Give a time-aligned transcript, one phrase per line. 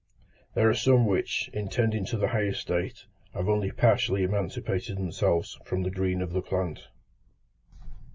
[0.55, 3.05] There are some which, in tending to the higher state,
[3.35, 6.87] have only partially emancipated themselves from the green of the plant.